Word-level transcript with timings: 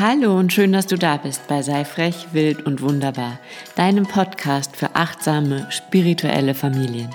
Hallo 0.00 0.38
und 0.38 0.52
schön, 0.52 0.72
dass 0.72 0.86
du 0.86 0.96
da 0.96 1.16
bist 1.16 1.48
bei 1.48 1.60
Sei 1.60 1.84
frech, 1.84 2.28
wild 2.30 2.64
und 2.66 2.82
wunderbar, 2.82 3.40
deinem 3.74 4.06
Podcast 4.06 4.76
für 4.76 4.94
achtsame, 4.94 5.66
spirituelle 5.70 6.54
Familien. 6.54 7.10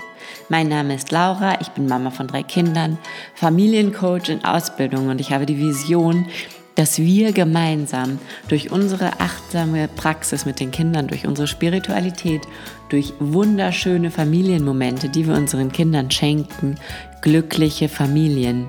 Mein 0.49 0.67
Name 0.67 0.95
ist 0.95 1.09
Laura, 1.09 1.61
ich 1.61 1.69
bin 1.69 1.87
Mama 1.87 2.11
von 2.11 2.27
drei 2.27 2.43
Kindern, 2.43 2.97
Familiencoach 3.35 4.27
in 4.27 4.43
Ausbildung 4.43 5.07
und 5.07 5.21
ich 5.21 5.31
habe 5.31 5.45
die 5.45 5.59
Vision, 5.59 6.25
dass 6.75 6.99
wir 6.99 7.31
gemeinsam 7.31 8.19
durch 8.49 8.69
unsere 8.69 9.17
achtsame 9.21 9.87
Praxis 9.87 10.45
mit 10.45 10.59
den 10.59 10.71
Kindern, 10.71 11.07
durch 11.07 11.25
unsere 11.25 11.47
Spiritualität, 11.47 12.41
durch 12.89 13.13
wunderschöne 13.21 14.11
Familienmomente, 14.11 15.07
die 15.07 15.25
wir 15.25 15.35
unseren 15.35 15.71
Kindern 15.71 16.11
schenken, 16.11 16.75
glückliche 17.21 17.87
Familien 17.87 18.67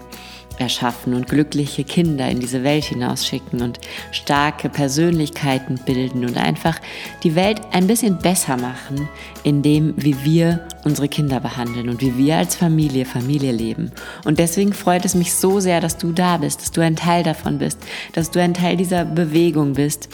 erschaffen 0.59 1.15
und 1.15 1.29
glückliche 1.29 1.85
Kinder 1.85 2.29
in 2.29 2.41
diese 2.41 2.63
Welt 2.63 2.85
hinausschicken 2.85 3.63
und 3.63 3.79
starke 4.11 4.69
Persönlichkeiten 4.69 5.79
bilden 5.85 6.25
und 6.25 6.37
einfach 6.37 6.81
die 7.23 7.35
Welt 7.35 7.61
ein 7.73 7.87
bisschen 7.87 8.19
besser 8.19 8.57
machen, 8.57 9.09
indem 9.43 9.95
wie 9.97 10.25
wir 10.25 10.67
unsere 10.85 11.09
Kinder 11.09 11.41
behandeln 11.41 11.89
und 11.89 12.01
wie 12.01 12.17
wir 12.17 12.37
als 12.37 12.57
Familie 12.57 13.05
Familie 13.05 13.53
leben. 13.53 13.91
Und 14.25 14.39
deswegen 14.39 14.73
freut 14.73 15.05
es 15.05 15.15
mich 15.15 15.35
so 15.35 15.61
sehr, 15.61 15.81
dass 15.81 15.97
du 15.97 16.13
da 16.13 16.37
bist, 16.37 16.63
dass 16.63 16.73
du 16.73 16.81
ein 16.81 16.97
Teil 16.97 17.23
davon 17.23 17.59
bist, 17.59 17.79
dass 18.13 18.31
du 18.31 18.41
ein 18.41 18.55
Teil 18.55 18.77
dieser 18.77 19.05
Bewegung 19.05 19.75
bist, 19.75 20.09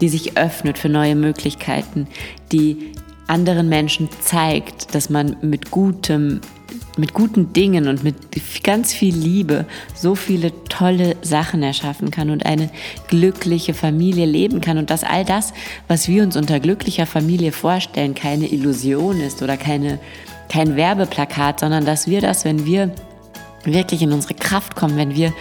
die 0.00 0.08
sich 0.08 0.36
öffnet 0.36 0.78
für 0.78 0.88
neue 0.88 1.14
Möglichkeiten, 1.14 2.06
die 2.50 2.92
anderen 3.26 3.68
Menschen 3.68 4.08
zeigt, 4.20 4.94
dass 4.94 5.08
man 5.08 5.36
mit 5.42 5.70
gutem 5.70 6.40
mit 6.96 7.14
guten 7.14 7.52
Dingen 7.52 7.88
und 7.88 8.04
mit 8.04 8.16
ganz 8.62 8.92
viel 8.92 9.14
Liebe 9.14 9.66
so 9.94 10.14
viele 10.14 10.52
tolle 10.64 11.16
Sachen 11.22 11.62
erschaffen 11.62 12.10
kann 12.10 12.30
und 12.30 12.46
eine 12.46 12.70
glückliche 13.08 13.74
Familie 13.74 14.26
leben 14.26 14.60
kann 14.60 14.78
und 14.78 14.90
dass 14.90 15.04
all 15.04 15.24
das, 15.24 15.52
was 15.88 16.08
wir 16.08 16.22
uns 16.22 16.36
unter 16.36 16.60
glücklicher 16.60 17.06
Familie 17.06 17.52
vorstellen, 17.52 18.14
keine 18.14 18.46
Illusion 18.46 19.20
ist 19.20 19.42
oder 19.42 19.56
keine, 19.56 19.98
kein 20.48 20.76
Werbeplakat, 20.76 21.60
sondern 21.60 21.84
dass 21.84 22.06
wir 22.06 22.20
das, 22.20 22.44
wenn 22.44 22.66
wir 22.66 22.92
wirklich 23.64 24.02
in 24.02 24.12
unsere 24.12 24.34
Kraft 24.34 24.74
kommen, 24.74 24.96
wenn 24.96 25.14
wir 25.14 25.32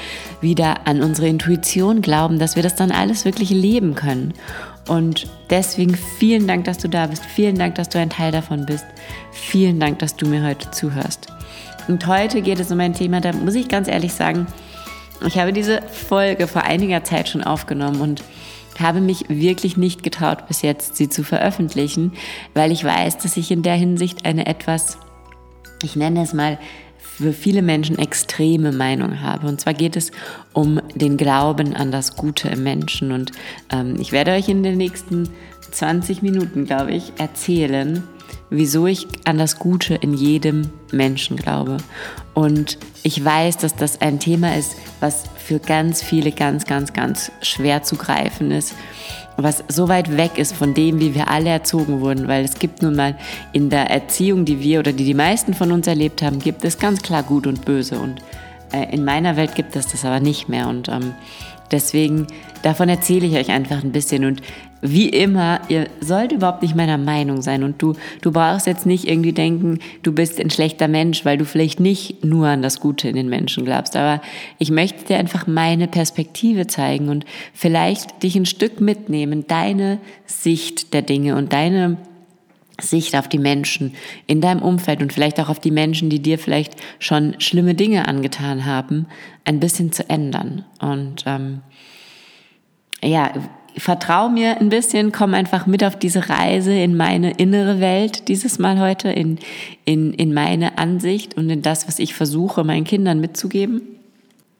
wieder 0.41 0.87
an 0.87 1.01
unsere 1.01 1.27
Intuition 1.27 2.01
glauben, 2.01 2.39
dass 2.39 2.55
wir 2.55 2.63
das 2.63 2.75
dann 2.75 2.91
alles 2.91 3.25
wirklich 3.25 3.49
leben 3.49 3.95
können. 3.95 4.33
Und 4.87 5.27
deswegen 5.49 5.95
vielen 5.95 6.47
Dank, 6.47 6.65
dass 6.65 6.77
du 6.77 6.89
da 6.89 7.07
bist. 7.07 7.25
Vielen 7.25 7.57
Dank, 7.57 7.75
dass 7.75 7.89
du 7.89 7.99
ein 7.99 8.09
Teil 8.09 8.31
davon 8.31 8.65
bist. 8.65 8.85
Vielen 9.31 9.79
Dank, 9.79 9.99
dass 9.99 10.15
du 10.15 10.27
mir 10.27 10.43
heute 10.43 10.71
zuhörst. 10.71 11.27
Und 11.87 12.05
heute 12.07 12.41
geht 12.41 12.59
es 12.59 12.71
um 12.71 12.79
ein 12.79 12.93
Thema, 12.93 13.21
da 13.21 13.33
muss 13.33 13.55
ich 13.55 13.67
ganz 13.67 13.87
ehrlich 13.87 14.13
sagen, 14.13 14.47
ich 15.25 15.37
habe 15.37 15.53
diese 15.53 15.81
Folge 15.83 16.47
vor 16.47 16.63
einiger 16.63 17.03
Zeit 17.03 17.29
schon 17.29 17.43
aufgenommen 17.43 18.01
und 18.01 18.23
habe 18.79 19.01
mich 19.01 19.25
wirklich 19.29 19.77
nicht 19.77 20.03
getraut, 20.03 20.47
bis 20.47 20.61
jetzt 20.61 20.95
sie 20.95 21.09
zu 21.09 21.23
veröffentlichen, 21.23 22.13
weil 22.53 22.71
ich 22.71 22.83
weiß, 22.83 23.19
dass 23.19 23.37
ich 23.37 23.51
in 23.51 23.61
der 23.61 23.75
Hinsicht 23.75 24.25
eine 24.25 24.47
etwas, 24.47 24.97
ich 25.83 25.95
nenne 25.95 26.23
es 26.23 26.33
mal, 26.33 26.57
für 27.21 27.33
viele 27.33 27.61
Menschen 27.61 27.97
extreme 27.97 28.71
Meinung 28.71 29.21
habe. 29.21 29.47
Und 29.47 29.61
zwar 29.61 29.73
geht 29.73 29.95
es 29.95 30.11
um 30.53 30.81
den 30.95 31.17
Glauben 31.17 31.75
an 31.75 31.91
das 31.91 32.15
Gute 32.15 32.49
im 32.49 32.63
Menschen. 32.63 33.11
Und 33.11 33.31
ähm, 33.71 33.95
ich 33.99 34.11
werde 34.11 34.31
euch 34.31 34.49
in 34.49 34.63
den 34.63 34.77
nächsten 34.77 35.29
20 35.71 36.21
Minuten, 36.21 36.65
glaube 36.65 36.91
ich, 36.91 37.13
erzählen, 37.17 38.03
wieso 38.49 38.87
ich 38.87 39.07
an 39.25 39.37
das 39.37 39.59
Gute 39.59 39.95
in 39.95 40.13
jedem 40.13 40.69
Menschen 40.91 41.37
glaube. 41.37 41.77
Und 42.33 42.77
ich 43.03 43.23
weiß, 43.23 43.57
dass 43.57 43.75
das 43.75 44.01
ein 44.01 44.19
Thema 44.19 44.55
ist, 44.57 44.75
was 44.99 45.23
für 45.37 45.59
ganz 45.59 46.03
viele 46.03 46.31
ganz, 46.31 46.65
ganz, 46.65 46.93
ganz 46.93 47.31
schwer 47.41 47.83
zu 47.83 47.95
greifen 47.95 48.51
ist 48.51 48.73
was 49.43 49.63
so 49.67 49.87
weit 49.87 50.17
weg 50.17 50.37
ist 50.37 50.53
von 50.53 50.73
dem, 50.73 50.99
wie 50.99 51.15
wir 51.15 51.29
alle 51.29 51.49
erzogen 51.49 52.01
wurden, 52.01 52.27
weil 52.27 52.43
es 52.43 52.55
gibt 52.55 52.81
nun 52.81 52.95
mal 52.95 53.15
in 53.51 53.69
der 53.69 53.89
Erziehung, 53.89 54.45
die 54.45 54.61
wir 54.61 54.79
oder 54.79 54.93
die 54.93 55.05
die 55.05 55.13
meisten 55.13 55.53
von 55.53 55.71
uns 55.71 55.87
erlebt 55.87 56.21
haben, 56.21 56.39
gibt 56.39 56.63
es 56.65 56.79
ganz 56.79 57.01
klar 57.01 57.23
Gut 57.23 57.47
und 57.47 57.65
Böse. 57.65 57.99
Und 57.99 58.21
äh, 58.73 58.93
in 58.93 59.03
meiner 59.03 59.35
Welt 59.35 59.55
gibt 59.55 59.75
es 59.75 59.87
das 59.87 60.05
aber 60.05 60.19
nicht 60.19 60.49
mehr. 60.49 60.67
Und 60.67 60.87
ähm, 60.89 61.13
deswegen 61.71 62.27
davon 62.63 62.89
erzähle 62.89 63.27
ich 63.27 63.35
euch 63.35 63.49
einfach 63.49 63.83
ein 63.83 63.91
bisschen 63.91 64.25
und 64.25 64.41
wie 64.81 65.09
immer, 65.09 65.61
ihr 65.69 65.87
sollt 65.99 66.31
überhaupt 66.31 66.63
nicht 66.63 66.75
meiner 66.75 66.97
Meinung 66.97 67.41
sein 67.41 67.63
und 67.63 67.81
du, 67.81 67.93
du 68.21 68.31
brauchst 68.31 68.65
jetzt 68.65 68.85
nicht 68.85 69.07
irgendwie 69.07 69.31
denken, 69.31 69.79
du 70.01 70.11
bist 70.11 70.39
ein 70.39 70.49
schlechter 70.49 70.87
Mensch, 70.87 71.23
weil 71.23 71.37
du 71.37 71.45
vielleicht 71.45 71.79
nicht 71.79 72.25
nur 72.25 72.47
an 72.47 72.63
das 72.63 72.79
Gute 72.79 73.07
in 73.07 73.15
den 73.15 73.29
Menschen 73.29 73.63
glaubst. 73.63 73.95
Aber 73.95 74.21
ich 74.57 74.71
möchte 74.71 75.05
dir 75.05 75.17
einfach 75.17 75.45
meine 75.45 75.87
Perspektive 75.87 76.65
zeigen 76.65 77.09
und 77.09 77.25
vielleicht 77.53 78.23
dich 78.23 78.35
ein 78.35 78.47
Stück 78.47 78.81
mitnehmen, 78.81 79.45
deine 79.47 79.99
Sicht 80.25 80.93
der 80.93 81.03
Dinge 81.03 81.35
und 81.35 81.53
deine 81.53 81.97
Sicht 82.81 83.15
auf 83.15 83.27
die 83.27 83.37
Menschen 83.37 83.93
in 84.27 84.41
deinem 84.41 84.61
Umfeld 84.61 85.01
und 85.01 85.13
vielleicht 85.13 85.39
auch 85.39 85.49
auf 85.49 85.59
die 85.59 85.71
Menschen, 85.71 86.09
die 86.09 86.21
dir 86.21 86.37
vielleicht 86.37 86.75
schon 86.99 87.39
schlimme 87.39 87.75
Dinge 87.75 88.07
angetan 88.07 88.65
haben, 88.65 89.07
ein 89.45 89.59
bisschen 89.59 89.91
zu 89.91 90.09
ändern. 90.09 90.65
Und 90.79 91.23
ähm, 91.25 91.61
ja, 93.03 93.31
vertrau 93.77 94.29
mir 94.29 94.59
ein 94.59 94.69
bisschen, 94.69 95.11
komm 95.11 95.33
einfach 95.33 95.65
mit 95.65 95.83
auf 95.83 95.97
diese 95.97 96.29
Reise 96.29 96.73
in 96.73 96.97
meine 96.97 97.31
innere 97.31 97.79
Welt 97.79 98.27
dieses 98.27 98.59
Mal 98.59 98.79
heute, 98.79 99.09
in, 99.09 99.39
in, 99.85 100.13
in 100.13 100.33
meine 100.33 100.77
Ansicht 100.77 101.37
und 101.37 101.49
in 101.49 101.61
das, 101.61 101.87
was 101.87 101.99
ich 101.99 102.13
versuche, 102.13 102.63
meinen 102.63 102.83
Kindern 102.83 103.19
mitzugeben. 103.19 103.81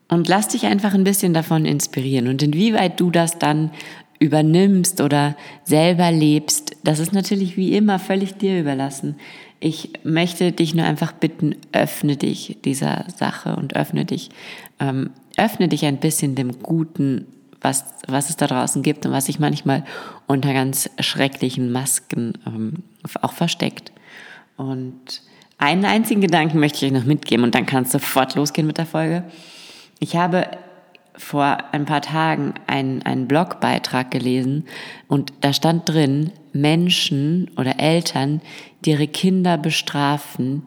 Und 0.08 0.28
lass 0.28 0.50
dich 0.50 0.66
einfach 0.66 0.94
ein 0.94 1.06
bisschen 1.06 1.34
davon 1.34 1.66
inspirieren. 1.66 2.28
Und 2.28 2.44
inwieweit 2.44 3.00
du 3.00 3.12
das 3.12 3.40
dann 3.40 3.72
übernimmst 4.22 5.02
oder 5.02 5.36
selber 5.64 6.12
lebst, 6.12 6.78
das 6.84 7.00
ist 7.00 7.12
natürlich 7.12 7.58
wie 7.58 7.76
immer 7.76 8.00
völlig 8.00 8.36
dir 8.36 8.60
überlassen. 8.60 9.16
Ich 9.60 9.94
möchte 10.04 10.52
dich 10.52 10.74
nur 10.76 10.86
einfach 10.86 11.12
bitten, 11.12 11.56
öffne 11.72 12.16
dich 12.18 12.60
dieser 12.64 13.06
Sache 13.16 13.56
und 13.56 13.76
öffne 13.76 14.06
dich, 14.06 14.30
ähm, 14.80 15.10
öffne 15.38 15.68
dich 15.68 15.86
ein 15.86 15.98
bisschen 15.98 16.36
dem 16.36 16.62
Guten 16.62 17.26
was, 17.64 17.86
was 18.08 18.30
es 18.30 18.38
da 18.38 18.48
draußen 18.48 18.82
gibt 18.82 19.06
und 19.06 19.12
was 19.12 19.28
sich 19.28 19.40
manchmal 19.40 19.86
unter 20.26 20.52
ganz 20.52 20.90
schrecklichen 21.00 21.72
Masken 21.72 22.34
ähm, 22.48 22.84
auch 23.22 23.34
versteckt. 23.34 23.92
Und 24.58 25.22
einen 25.60 25.86
einzigen 25.86 26.22
Gedanken 26.22 26.60
möchte 26.60 26.78
ich 26.78 26.92
euch 26.92 27.00
noch 27.00 27.06
mitgeben 27.06 27.44
und 27.44 27.54
dann 27.54 27.68
kann 27.68 27.84
es 27.84 27.92
sofort 27.92 28.34
losgehen 28.34 28.66
mit 28.66 28.80
der 28.80 28.88
Folge. 28.88 29.24
Ich 30.00 30.16
habe 30.16 30.48
vor 31.22 31.74
ein 31.74 31.86
paar 31.86 32.02
Tagen 32.02 32.54
einen, 32.68 33.04
einen 33.04 33.28
Blogbeitrag 33.28 34.12
gelesen 34.12 34.66
und 35.08 35.34
da 35.42 35.54
stand 35.54 35.88
drin, 35.88 36.32
Menschen 36.52 37.50
oder 37.58 37.80
Eltern, 37.80 38.42
die 38.84 38.92
ihre 38.92 39.08
Kinder 39.08 39.58
bestrafen, 39.58 40.64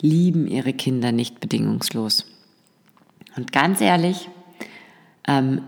lieben 0.00 0.46
ihre 0.46 0.72
Kinder 0.72 1.12
nicht 1.12 1.40
bedingungslos. 1.40 2.24
Und 3.36 3.52
ganz 3.52 3.80
ehrlich, 3.80 4.28
ähm, 5.26 5.62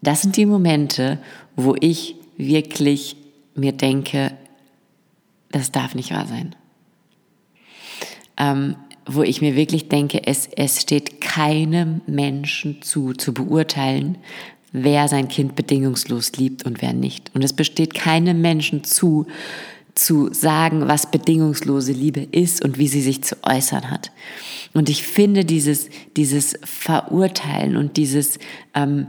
das 0.00 0.22
sind 0.22 0.36
die 0.36 0.46
Momente, 0.46 1.18
wo 1.56 1.74
ich 1.78 2.16
wirklich 2.36 3.16
mir 3.54 3.72
denke, 3.72 4.32
das 5.50 5.72
darf 5.72 5.94
nicht 5.94 6.12
wahr 6.12 6.26
sein. 6.26 6.54
Ähm, 8.36 8.76
wo 9.12 9.22
ich 9.22 9.40
mir 9.40 9.56
wirklich 9.56 9.88
denke, 9.88 10.26
es, 10.26 10.48
es 10.56 10.80
steht 10.80 11.20
keinem 11.20 12.00
Menschen 12.06 12.80
zu, 12.80 13.12
zu 13.12 13.34
beurteilen, 13.34 14.18
wer 14.72 15.08
sein 15.08 15.26
Kind 15.26 15.56
bedingungslos 15.56 16.32
liebt 16.32 16.64
und 16.64 16.80
wer 16.80 16.92
nicht. 16.92 17.30
Und 17.34 17.42
es 17.42 17.52
besteht 17.52 17.94
keinem 17.94 18.40
Menschen 18.40 18.84
zu, 18.84 19.26
zu 19.94 20.32
sagen, 20.32 20.86
was 20.86 21.10
bedingungslose 21.10 21.92
Liebe 21.92 22.20
ist 22.20 22.64
und 22.64 22.78
wie 22.78 22.86
sie 22.86 23.02
sich 23.02 23.22
zu 23.22 23.36
äußern 23.42 23.90
hat. 23.90 24.12
Und 24.74 24.88
ich 24.88 25.02
finde 25.02 25.44
dieses, 25.44 25.88
dieses 26.16 26.56
Verurteilen 26.62 27.76
und 27.76 27.96
dieses, 27.96 28.38
ähm, 28.74 29.08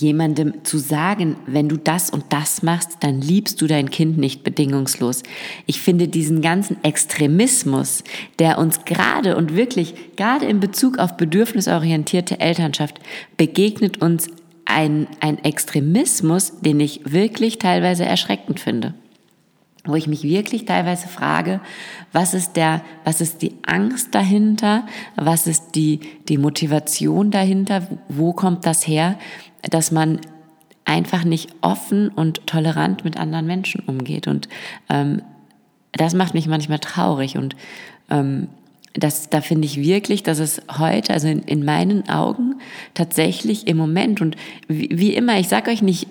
jemandem 0.00 0.64
zu 0.64 0.78
sagen, 0.78 1.36
wenn 1.46 1.68
du 1.68 1.76
das 1.76 2.10
und 2.10 2.24
das 2.30 2.62
machst, 2.62 2.98
dann 3.00 3.20
liebst 3.20 3.60
du 3.60 3.66
dein 3.66 3.90
Kind 3.90 4.16
nicht 4.16 4.44
bedingungslos. 4.44 5.22
Ich 5.66 5.80
finde 5.80 6.08
diesen 6.08 6.40
ganzen 6.40 6.82
Extremismus, 6.84 8.04
der 8.38 8.58
uns 8.58 8.84
gerade 8.84 9.36
und 9.36 9.56
wirklich 9.56 9.94
gerade 10.16 10.46
in 10.46 10.60
Bezug 10.60 10.98
auf 10.98 11.16
bedürfnisorientierte 11.16 12.38
Elternschaft 12.38 13.00
begegnet 13.36 14.00
uns 14.00 14.28
ein, 14.64 15.08
ein 15.20 15.42
Extremismus, 15.42 16.60
den 16.60 16.78
ich 16.78 17.00
wirklich 17.04 17.58
teilweise 17.58 18.04
erschreckend 18.04 18.60
finde 18.60 18.94
wo 19.88 19.96
ich 19.96 20.06
mich 20.06 20.22
wirklich 20.22 20.64
teilweise 20.64 21.08
frage, 21.08 21.60
was 22.12 22.34
ist 22.34 22.52
der, 22.54 22.82
was 23.04 23.20
ist 23.20 23.42
die 23.42 23.54
Angst 23.66 24.14
dahinter? 24.14 24.86
Was 25.16 25.46
ist 25.46 25.74
die, 25.74 26.00
die 26.28 26.38
Motivation 26.38 27.30
dahinter? 27.30 27.88
Wo 28.08 28.32
kommt 28.32 28.64
das 28.64 28.86
her? 28.86 29.18
dass 29.62 29.90
man 29.90 30.20
einfach 30.84 31.24
nicht 31.24 31.50
offen 31.60 32.08
und 32.08 32.46
tolerant 32.46 33.04
mit 33.04 33.18
anderen 33.18 33.46
Menschen 33.46 33.82
umgeht. 33.86 34.26
Und 34.26 34.48
ähm, 34.88 35.22
das 35.92 36.14
macht 36.14 36.34
mich 36.34 36.46
manchmal 36.46 36.78
traurig. 36.78 37.36
Und 37.36 37.56
ähm, 38.10 38.48
das, 38.94 39.28
da 39.28 39.40
finde 39.40 39.66
ich 39.66 39.78
wirklich, 39.78 40.22
dass 40.22 40.38
es 40.38 40.62
heute, 40.78 41.12
also 41.12 41.28
in, 41.28 41.40
in 41.40 41.64
meinen 41.64 42.08
Augen, 42.08 42.60
tatsächlich 42.94 43.66
im 43.66 43.76
Moment 43.76 44.20
und 44.20 44.36
wie, 44.66 44.88
wie 44.92 45.14
immer, 45.14 45.38
ich 45.38 45.48
sage 45.48 45.70
euch 45.70 45.82
nicht, 45.82 46.08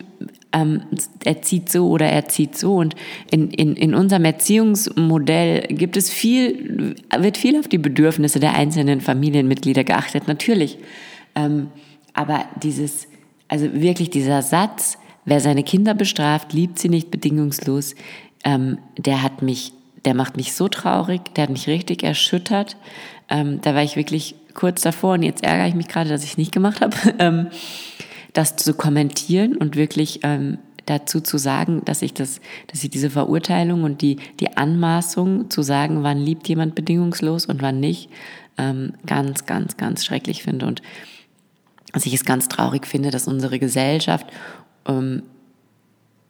ähm, 0.57 0.81
er 1.23 1.41
zieht 1.41 1.71
so 1.71 1.89
oder 1.89 2.07
er 2.07 2.27
zieht 2.27 2.57
so. 2.57 2.75
Und 2.75 2.95
in, 3.31 3.49
in, 3.51 3.75
in 3.75 3.93
unserem 3.93 4.25
Erziehungsmodell 4.25 5.67
gibt 5.67 5.97
es 5.97 6.09
viel, 6.09 6.95
wird 7.17 7.37
viel 7.37 7.59
auf 7.59 7.67
die 7.67 7.77
Bedürfnisse 7.77 8.39
der 8.39 8.55
einzelnen 8.55 9.01
Familienmitglieder 9.01 9.83
geachtet, 9.83 10.27
natürlich. 10.27 10.77
Ähm, 11.35 11.67
aber 12.13 12.45
dieses, 12.61 13.07
also 13.47 13.71
wirklich 13.73 14.09
dieser 14.09 14.41
Satz, 14.41 14.97
wer 15.25 15.39
seine 15.39 15.63
Kinder 15.63 15.93
bestraft, 15.93 16.53
liebt 16.53 16.79
sie 16.79 16.89
nicht 16.89 17.11
bedingungslos, 17.11 17.95
ähm, 18.43 18.79
der 18.97 19.21
hat 19.21 19.41
mich, 19.41 19.73
der 20.05 20.15
macht 20.15 20.37
mich 20.37 20.53
so 20.53 20.67
traurig, 20.67 21.21
der 21.35 21.43
hat 21.43 21.49
mich 21.49 21.67
richtig 21.67 22.03
erschüttert. 22.03 22.77
Ähm, 23.29 23.59
da 23.61 23.75
war 23.75 23.83
ich 23.83 23.95
wirklich 23.95 24.35
kurz 24.53 24.81
davor 24.81 25.13
und 25.13 25.23
jetzt 25.23 25.43
ärgere 25.43 25.67
ich 25.67 25.75
mich 25.75 25.87
gerade, 25.87 26.09
dass 26.09 26.23
ich 26.23 26.31
es 26.31 26.37
nicht 26.37 26.51
gemacht 26.51 26.81
habe. 26.81 26.95
Ähm, 27.19 27.47
das 28.37 28.55
zu 28.55 28.75
kommentieren 28.75 29.57
und 29.57 29.75
wirklich 29.75 30.19
ähm, 30.21 30.59
dazu 30.85 31.21
zu 31.21 31.39
sagen, 31.39 31.81
dass 31.85 32.03
ich 32.03 32.13
das, 32.13 32.39
dass 32.67 32.83
ich 32.83 32.91
diese 32.91 33.09
Verurteilung 33.09 33.83
und 33.83 34.01
die, 34.01 34.17
die 34.39 34.55
Anmaßung 34.55 35.49
zu 35.49 35.63
sagen, 35.63 36.03
wann 36.03 36.19
liebt 36.19 36.47
jemand 36.47 36.75
bedingungslos 36.75 37.47
und 37.47 37.63
wann 37.63 37.79
nicht, 37.79 38.09
ähm, 38.59 38.93
ganz, 39.07 39.47
ganz, 39.47 39.75
ganz 39.75 40.05
schrecklich 40.05 40.43
finde. 40.43 40.67
Und 40.67 40.83
dass 41.93 42.05
ich 42.05 42.13
es 42.13 42.25
ganz 42.25 42.47
traurig 42.47 42.85
finde, 42.85 43.09
dass 43.09 43.27
unsere 43.27 43.57
Gesellschaft 43.57 44.27
ähm, 44.87 45.23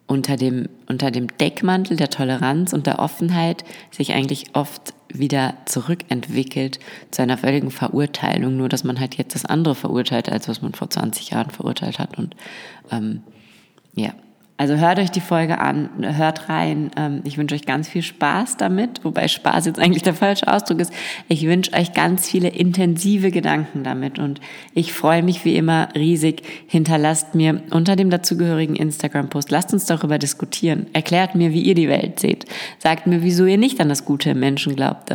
unter 0.07 0.37
dem, 0.37 0.69
unter 0.87 1.11
dem 1.11 1.27
Deckmantel 1.37 1.97
der 1.97 2.09
Toleranz 2.09 2.73
und 2.73 2.87
der 2.87 2.99
Offenheit 2.99 3.63
sich 3.91 4.13
eigentlich 4.13 4.55
oft 4.55 4.93
wieder 5.09 5.55
zurückentwickelt 5.65 6.79
zu 7.11 7.21
einer 7.21 7.37
völligen 7.37 7.71
Verurteilung, 7.71 8.57
nur 8.57 8.69
dass 8.69 8.83
man 8.83 8.99
halt 8.99 9.15
jetzt 9.15 9.35
das 9.35 9.45
andere 9.45 9.75
verurteilt, 9.75 10.29
als 10.29 10.47
was 10.47 10.61
man 10.61 10.73
vor 10.73 10.89
20 10.89 11.29
Jahren 11.31 11.49
verurteilt 11.49 11.99
hat. 11.99 12.17
Und 12.17 12.35
ähm, 12.91 13.21
ja, 13.95 14.13
also 14.59 14.75
hört 14.75 14.97
euch 14.97 15.11
die 15.11 15.21
Folge 15.21 15.59
an, 15.59 15.89
hört 16.17 16.49
rein. 16.49 16.89
Ähm, 16.97 17.21
ich 17.23 17.37
wünsche 17.37 17.53
euch 17.53 17.65
ganz 17.67 17.87
viel 17.87 18.01
Spaß 18.01 18.57
damit, 18.57 19.03
wobei 19.03 19.27
Spaß 19.27 19.67
jetzt 19.67 19.79
eigentlich 19.79 20.01
der 20.01 20.15
falsche 20.15 20.47
Ausdruck 20.51 20.79
ist. 20.79 20.91
Ich 21.27 21.45
wünsche 21.45 21.73
euch 21.73 21.93
ganz 21.93 22.27
viele 22.27 22.49
intensive 22.49 23.29
Gedanken 23.29 23.83
damit 23.83 24.17
und 24.17 24.41
ich 24.73 24.93
freue 24.93 25.21
mich 25.21 25.45
wie 25.45 25.55
immer 25.55 25.89
riesig. 25.93 26.41
Hinterlasst 26.65 27.35
mir 27.35 27.61
unter 27.69 27.95
dem 27.95 28.09
dazugehörigen 28.09 28.75
Instagram-Post, 28.75 29.51
lasst 29.51 29.73
uns 29.73 29.85
darüber 29.85 30.17
diskutieren. 30.17 30.87
Erklärt 30.91 31.35
mir, 31.35 31.53
wie 31.53 31.61
ihr 31.61 31.75
die 31.75 31.89
Welt 31.89 32.19
seht. 32.19 32.45
Sagt 32.79 33.05
mir, 33.05 33.21
wieso 33.21 33.45
ihr 33.45 33.59
nicht 33.59 33.79
an 33.79 33.89
das 33.89 34.05
Gute 34.05 34.31
im 34.31 34.39
Menschen 34.39 34.75
glaubt. 34.75 35.11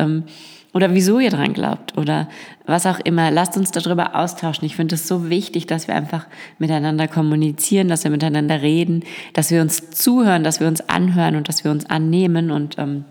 Oder 0.73 0.95
wieso 0.95 1.19
ihr 1.19 1.29
dran 1.29 1.53
glaubt 1.53 1.95
oder 1.97 2.27
was 2.65 2.87
auch 2.87 2.99
immer. 2.99 3.29
Lasst 3.29 3.55
uns 3.57 3.69
darüber 3.69 4.15
austauschen. 4.15 4.65
Ich 4.65 4.75
finde 4.75 4.95
es 4.95 5.07
so 5.07 5.29
wichtig, 5.29 5.67
dass 5.67 5.87
wir 5.87 5.95
einfach 5.95 6.25
miteinander 6.57 7.07
kommunizieren, 7.07 7.87
dass 7.87 8.03
wir 8.03 8.11
miteinander 8.11 8.63
reden, 8.63 9.03
dass 9.33 9.51
wir 9.51 9.61
uns 9.61 9.91
zuhören, 9.91 10.43
dass 10.43 10.59
wir 10.59 10.67
uns 10.67 10.89
anhören 10.89 11.35
und 11.35 11.47
dass 11.47 11.63
wir 11.63 11.69
uns 11.69 11.85
annehmen. 11.85 12.49
Und 12.49 12.79
ähm, 12.79 13.05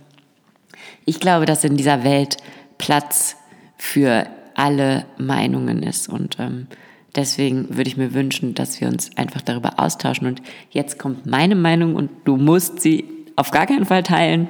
ich 1.05 1.21
glaube, 1.21 1.47
dass 1.47 1.63
in 1.63 1.77
dieser 1.77 2.03
Welt 2.03 2.39
Platz 2.79 3.37
für 3.77 4.27
alle 4.55 5.05
Meinungen 5.17 5.85
ist. 5.85 6.09
Und 6.09 6.39
ähm, 6.41 6.67
deswegen 7.15 7.77
würde 7.77 7.89
ich 7.89 7.97
mir 7.97 8.13
wünschen, 8.13 8.55
dass 8.55 8.81
wir 8.81 8.89
uns 8.89 9.17
einfach 9.17 9.41
darüber 9.41 9.79
austauschen. 9.79 10.27
Und 10.27 10.43
jetzt 10.71 10.99
kommt 10.99 11.27
meine 11.27 11.55
Meinung 11.55 11.95
und 11.95 12.11
du 12.25 12.37
musst 12.37 12.81
sie 12.81 13.05
auf 13.37 13.53
gar 13.53 13.67
keinen 13.67 13.87
Fall 13.87 14.03
teilen. 14.03 14.49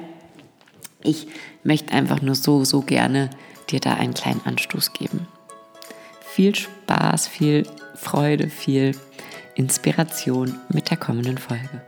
Ich 1.03 1.27
möchte 1.63 1.93
einfach 1.93 2.21
nur 2.21 2.35
so, 2.35 2.63
so 2.63 2.81
gerne 2.81 3.29
dir 3.69 3.79
da 3.79 3.95
einen 3.95 4.13
kleinen 4.13 4.41
Anstoß 4.45 4.93
geben. 4.93 5.27
Viel 6.21 6.55
Spaß, 6.55 7.27
viel 7.27 7.67
Freude, 7.95 8.49
viel 8.49 8.95
Inspiration 9.55 10.59
mit 10.69 10.89
der 10.89 10.97
kommenden 10.97 11.37
Folge. 11.37 11.81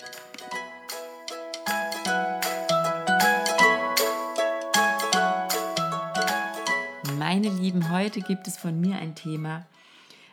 Meine 7.18 7.50
Lieben, 7.50 7.92
heute 7.92 8.22
gibt 8.22 8.48
es 8.48 8.58
von 8.58 8.80
mir 8.80 8.98
ein 8.98 9.16
Thema, 9.16 9.66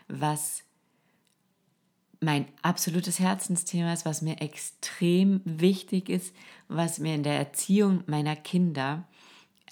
was 0.08 0.62
mein 2.22 2.46
absolutes 2.62 3.18
Herzensthema 3.18 3.92
ist, 3.92 4.06
was 4.06 4.22
mir 4.22 4.40
extrem 4.40 5.40
wichtig 5.44 6.08
ist, 6.08 6.34
was 6.68 6.98
mir 6.98 7.14
in 7.14 7.24
der 7.24 7.36
Erziehung 7.36 8.04
meiner 8.06 8.36
Kinder 8.36 9.04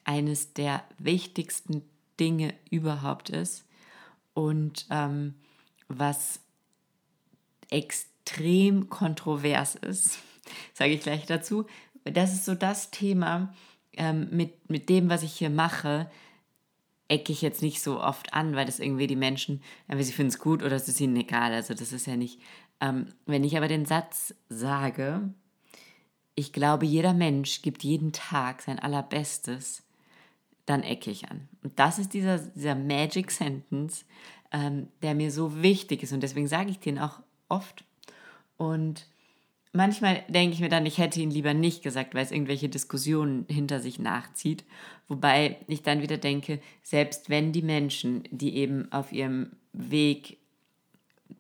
eines 0.04 0.52
der 0.52 0.82
wichtigsten 0.98 1.82
Dinge 2.18 2.54
überhaupt 2.70 3.30
ist 3.30 3.64
und 4.34 4.86
ähm, 4.90 5.34
was 5.88 6.40
extrem 7.70 8.90
kontrovers 8.90 9.76
ist, 9.76 10.18
sage 10.74 10.94
ich 10.94 11.02
gleich 11.02 11.26
dazu. 11.26 11.66
Das 12.04 12.32
ist 12.32 12.44
so 12.44 12.56
das 12.56 12.90
Thema, 12.90 13.54
ähm, 13.92 14.28
mit, 14.32 14.68
mit 14.68 14.88
dem, 14.88 15.08
was 15.08 15.22
ich 15.22 15.34
hier 15.34 15.50
mache, 15.50 16.10
ecke 17.10 17.32
ich 17.32 17.42
jetzt 17.42 17.60
nicht 17.60 17.82
so 17.82 18.00
oft 18.00 18.32
an, 18.32 18.54
weil 18.54 18.66
das 18.66 18.78
irgendwie 18.78 19.06
die 19.06 19.16
Menschen, 19.16 19.62
entweder 19.88 20.04
sie 20.04 20.12
finden 20.12 20.30
es 20.30 20.38
gut 20.38 20.62
oder 20.62 20.76
es 20.76 20.88
ist 20.88 21.00
ihnen 21.00 21.16
egal. 21.16 21.52
Also 21.52 21.74
das 21.74 21.92
ist 21.92 22.06
ja 22.06 22.16
nicht. 22.16 22.40
Ähm, 22.80 23.06
wenn 23.26 23.44
ich 23.44 23.56
aber 23.56 23.68
den 23.68 23.84
Satz 23.84 24.34
sage, 24.48 25.28
ich 26.34 26.52
glaube, 26.52 26.86
jeder 26.86 27.12
Mensch 27.12 27.62
gibt 27.62 27.82
jeden 27.82 28.12
Tag 28.12 28.62
sein 28.62 28.78
Allerbestes, 28.78 29.82
dann 30.66 30.82
ecke 30.82 31.10
ich 31.10 31.28
an. 31.28 31.48
Und 31.64 31.78
das 31.78 31.98
ist 31.98 32.14
dieser, 32.14 32.38
dieser 32.38 32.76
Magic 32.76 33.30
Sentence, 33.32 34.04
ähm, 34.52 34.88
der 35.02 35.14
mir 35.14 35.32
so 35.32 35.62
wichtig 35.62 36.02
ist. 36.04 36.12
Und 36.12 36.22
deswegen 36.22 36.46
sage 36.46 36.70
ich 36.70 36.78
den 36.78 36.98
auch 36.98 37.20
oft. 37.48 37.84
Und 38.56 39.06
manchmal 39.72 40.24
denke 40.28 40.54
ich 40.54 40.60
mir 40.60 40.68
dann, 40.68 40.86
ich 40.86 40.98
hätte 40.98 41.20
ihn 41.20 41.30
lieber 41.30 41.54
nicht 41.54 41.82
gesagt, 41.82 42.14
weil 42.14 42.24
es 42.24 42.32
irgendwelche 42.32 42.68
Diskussionen 42.68 43.46
hinter 43.48 43.80
sich 43.80 43.98
nachzieht. 43.98 44.64
Wobei 45.08 45.58
ich 45.66 45.82
dann 45.82 46.02
wieder 46.02 46.18
denke, 46.18 46.60
selbst 46.82 47.30
wenn 47.30 47.52
die 47.52 47.62
Menschen, 47.62 48.24
die 48.30 48.56
eben 48.56 48.90
auf 48.92 49.12
ihrem 49.12 49.52
Weg 49.72 50.38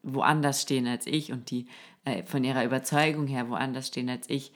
woanders 0.02 0.62
stehen 0.62 0.86
als 0.86 1.06
ich 1.06 1.32
und 1.32 1.50
die 1.50 1.66
äh, 2.04 2.22
von 2.22 2.44
ihrer 2.44 2.64
Überzeugung 2.64 3.26
her 3.26 3.48
woanders 3.48 3.88
stehen 3.88 4.08
als 4.08 4.28
ich, 4.30 4.52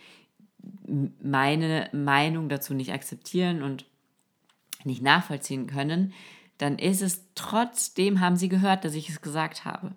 meine 1.21 1.91
Meinung 1.93 2.49
dazu 2.49 2.73
nicht 2.73 2.93
akzeptieren 2.93 3.63
und 3.63 3.85
nicht 4.85 5.03
nachvollziehen 5.03 5.67
können, 5.67 6.13
dann 6.59 6.79
ist 6.79 7.03
es 7.03 7.25
trotzdem, 7.35 8.21
haben 8.21 8.37
sie 8.37 8.49
gehört, 8.49 8.85
dass 8.85 8.95
ich 8.95 9.09
es 9.09 9.21
gesagt 9.21 9.65
habe. 9.65 9.93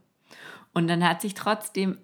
Und 0.73 0.87
dann 0.87 1.07
hat 1.07 1.21
sich 1.21 1.33
trotzdem 1.33 1.97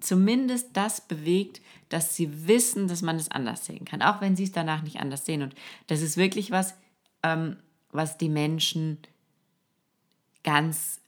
zumindest 0.00 0.70
das 0.76 1.00
bewegt, 1.00 1.60
dass 1.88 2.16
sie 2.16 2.46
wissen, 2.46 2.88
dass 2.88 3.02
man 3.02 3.16
es 3.16 3.30
anders 3.30 3.64
sehen 3.64 3.84
kann, 3.84 4.02
auch 4.02 4.20
wenn 4.20 4.36
sie 4.36 4.44
es 4.44 4.52
danach 4.52 4.82
nicht 4.82 5.00
anders 5.00 5.24
sehen. 5.24 5.42
Und 5.42 5.54
das 5.86 6.02
ist 6.02 6.16
wirklich 6.16 6.50
was, 6.50 6.74
ähm, 7.22 7.56
was 7.90 8.18
die 8.18 8.28
Menschen 8.28 8.98
ganz 10.42 11.00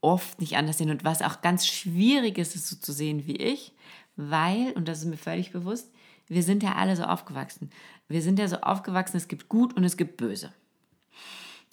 oft 0.00 0.40
nicht 0.40 0.56
anders 0.56 0.78
sehen 0.78 0.90
und 0.90 1.04
was 1.04 1.22
auch 1.22 1.42
ganz 1.42 1.66
schwierig 1.66 2.38
ist, 2.38 2.56
es 2.56 2.68
so 2.68 2.76
zu 2.76 2.92
sehen 2.92 3.26
wie 3.26 3.36
ich, 3.36 3.72
weil, 4.16 4.72
und 4.72 4.88
das 4.88 4.98
ist 4.98 5.06
mir 5.06 5.16
völlig 5.16 5.52
bewusst, 5.52 5.90
wir 6.26 6.42
sind 6.42 6.62
ja 6.62 6.76
alle 6.76 6.96
so 6.96 7.02
aufgewachsen. 7.02 7.70
Wir 8.08 8.22
sind 8.22 8.38
ja 8.38 8.48
so 8.48 8.60
aufgewachsen, 8.60 9.16
es 9.16 9.28
gibt 9.28 9.48
gut 9.48 9.76
und 9.76 9.84
es 9.84 9.96
gibt 9.96 10.16
böse. 10.16 10.52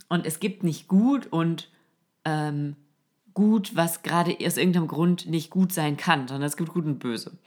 Und 0.10 0.25
es 0.25 0.39
gibt 0.39 0.63
nicht 0.63 0.88
gut 0.88 1.27
und 1.27 1.69
ähm, 2.25 2.75
gut, 3.38 3.75
was 3.75 4.01
gerade 4.01 4.36
aus 4.44 4.58
irgendeinem 4.58 4.88
Grund 4.88 5.27
nicht 5.27 5.51
gut 5.51 5.72
sein 5.72 5.96
kann, 5.96 6.27
sondern 6.27 6.48
es 6.48 6.58
gibt 6.58 6.74
gut 6.74 6.86
und 6.86 6.98
böse. 6.98 7.38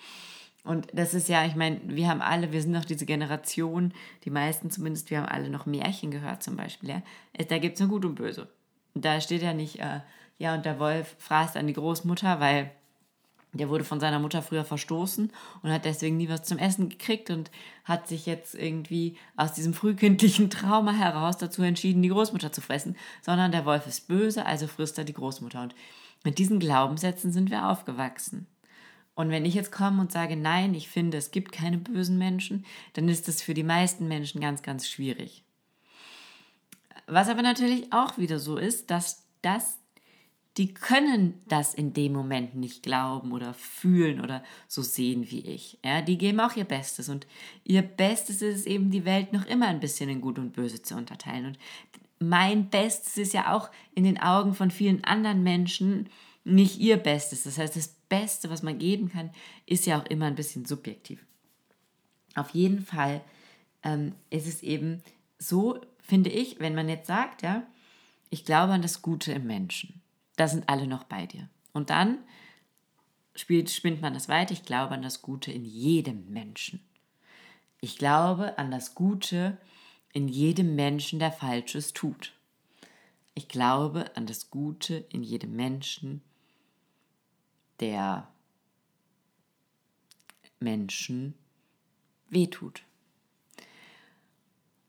Und 0.63 0.87
das 0.93 1.15
ist 1.15 1.29
ja, 1.29 1.45
ich 1.45 1.57
meine, 1.57 1.81
wir 1.85 2.07
haben 2.07 2.21
alle, 2.21 2.53
wir 2.53 2.63
sind 2.63 2.71
noch 2.71 2.85
diese 2.85 3.07
Generation, 3.07 3.93
die 4.23 4.31
meisten 4.31 4.71
zumindest, 4.71 5.11
wir 5.11 5.19
haben 5.19 5.27
alle 5.27 5.51
noch 5.51 5.67
Märchen 5.67 6.13
gehört 6.13 6.45
zum 6.45 6.55
Beispiel. 6.55 6.91
Ja? 6.91 7.03
Da 7.49 7.59
gibt 7.59 7.75
es 7.75 7.81
nur 7.81 7.89
gut 7.89 8.05
und 8.05 8.15
böse. 8.15 8.47
Da 8.95 9.21
steht 9.21 9.43
ja 9.43 9.53
nicht, 9.53 9.81
äh, 9.81 9.99
ja, 10.39 10.55
und 10.55 10.65
der 10.65 10.79
Wolf 10.79 11.17
fraßt 11.19 11.57
an 11.57 11.67
die 11.67 11.73
Großmutter, 11.73 12.39
weil 12.39 12.71
der 13.53 13.69
wurde 13.69 13.85
von 13.85 13.99
seiner 13.99 14.21
Mutter 14.21 14.43
früher 14.43 14.65
verstoßen 14.65 15.33
und 15.63 15.71
hat 15.71 15.85
deswegen 15.85 16.17
nie 16.17 16.29
was 16.29 16.45
zum 16.45 16.59
Essen 16.59 16.89
gekriegt 16.89 17.31
und 17.31 17.51
hat 17.85 18.07
sich 18.07 18.27
jetzt 18.27 18.55
irgendwie 18.55 19.17
aus 19.37 19.53
diesem 19.53 19.75
frühkindlichen 19.75 20.51
Trauma 20.51 20.93
heraus 20.93 21.37
dazu 21.37 21.63
entschieden, 21.63 22.03
die 22.03 22.11
Großmutter 22.11 22.53
zu 22.53 22.61
fressen, 22.61 22.97
sondern 23.23 23.51
der 23.51 23.65
Wolf 23.65 23.87
ist 23.87 24.07
böse, 24.07 24.47
also 24.47 24.69
frisst 24.69 24.99
er 24.99 25.05
die 25.05 25.15
Großmutter. 25.15 25.63
Und 25.63 25.75
mit 26.23 26.39
diesen 26.39 26.61
Glaubenssätzen 26.61 27.33
sind 27.33 27.51
wir 27.51 27.69
aufgewachsen. 27.69 28.47
Und 29.15 29.31
wenn 29.31 29.45
ich 29.45 29.55
jetzt 29.55 29.73
komme 29.73 30.01
und 30.01 30.13
sage, 30.13 30.37
nein, 30.37 30.73
ich 30.75 30.89
finde, 30.89 31.19
es 31.19 31.33
gibt 31.33 31.51
keine 31.51 31.79
bösen 31.79 32.19
Menschen, 32.19 32.65
dann 32.93 33.09
ist 33.09 33.27
das 33.27 33.43
für 33.43 33.55
die 33.55 33.65
meisten 33.65 34.07
Menschen 34.07 34.41
ganz, 34.41 34.63
ganz 34.63 34.89
schwierig. 34.89 35.45
Was 37.07 37.29
aber 37.29 37.43
natürlich 37.43 37.93
auch 37.93 38.17
wieder 38.17 38.39
so 38.39 38.57
ist, 38.57 38.91
dass 38.91 39.25
das 39.43 39.80
die 40.61 40.75
können 40.75 41.41
das 41.49 41.73
in 41.73 41.95
dem 41.95 42.13
Moment 42.13 42.55
nicht 42.55 42.83
glauben 42.83 43.33
oder 43.33 43.55
fühlen 43.55 44.21
oder 44.21 44.45
so 44.69 44.83
sehen 44.83 45.31
wie 45.31 45.41
ich. 45.41 45.79
Ja, 45.83 46.03
die 46.03 46.19
geben 46.19 46.39
auch 46.39 46.55
ihr 46.55 46.67
Bestes 46.67 47.09
und 47.09 47.27
ihr 47.65 47.81
Bestes 47.81 48.43
ist 48.43 48.67
eben, 48.67 48.91
die 48.91 49.07
Welt 49.07 49.33
noch 49.33 49.47
immer 49.47 49.69
ein 49.69 49.81
bisschen 49.81 50.11
in 50.11 50.21
Gut 50.21 50.39
und 50.39 50.53
Böse 50.53 50.83
zu 50.83 50.97
unterteilen. 50.97 51.47
Und 51.47 51.59
mein 52.19 52.69
Bestes 52.69 53.17
ist 53.17 53.33
ja 53.33 53.57
auch 53.57 53.71
in 53.95 54.05
den 54.05 54.21
Augen 54.21 54.53
von 54.53 54.71
vielen 54.71 55.03
anderen 55.03 55.43
Menschen 55.43 56.11
nicht 56.45 56.79
ihr 56.79 56.99
Bestes. 56.99 57.45
Das 57.45 57.57
heißt, 57.57 57.75
das 57.75 57.97
Beste, 58.11 58.51
was 58.51 58.63
man 58.63 58.79
geben 58.79 59.11
kann, 59.11 59.31
ist 59.65 59.87
ja 59.87 59.99
auch 59.99 60.05
immer 60.09 60.27
ein 60.27 60.35
bisschen 60.35 60.67
subjektiv. 60.67 61.25
Auf 62.35 62.51
jeden 62.51 62.85
Fall 62.85 63.23
ähm, 63.83 64.13
ist 64.29 64.47
es 64.47 64.63
eben 64.63 65.03
so, 65.39 65.81
finde 66.03 66.29
ich, 66.29 66.61
wenn 66.61 66.75
man 66.75 66.91
jetzt 66.91 67.07
sagt, 67.07 67.41
ja, 67.41 67.63
ich 68.29 68.45
glaube 68.45 68.75
an 68.75 68.83
das 68.83 69.01
Gute 69.01 69.33
im 69.33 69.47
Menschen, 69.47 70.00
da 70.37 70.49
sind 70.49 70.69
alle 70.69 70.87
noch 70.87 71.05
bei 71.05 71.27
dir. 71.27 71.49
Und 71.73 71.91
dann 71.91 72.19
spinnt 73.35 74.01
man 74.01 74.15
das 74.15 74.29
weiter, 74.29 74.53
ich 74.53 74.65
glaube 74.65 74.95
an 74.95 75.03
das 75.03 75.23
Gute 75.23 75.53
in 75.53 75.65
jedem 75.65 76.31
Menschen. 76.31 76.81
Ich 77.81 77.97
glaube 77.97 78.59
an 78.59 78.71
das 78.71 78.95
Gute 78.95 79.59
in 80.13 80.29
jedem 80.29 80.75
Menschen, 80.75 81.19
der 81.19 81.33
Falsches 81.33 81.93
tut. 81.93 82.35
Ich 83.35 83.49
glaube 83.49 84.15
an 84.17 84.27
das 84.27 84.51
Gute 84.51 84.97
in 85.11 85.23
jedem 85.23 85.57
Menschen, 85.57 86.21
der 87.79 88.29
Menschen 90.59 91.35
wehtut. 92.29 92.83